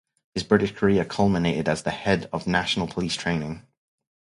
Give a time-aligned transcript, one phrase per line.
[0.33, 3.67] His British career culminated as the Head of National Police Training.